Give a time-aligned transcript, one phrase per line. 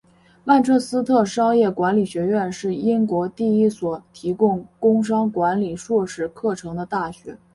[0.43, 7.37] 曼彻斯特商业管理学院是英国第一所提供工商管理硕士课程的大学。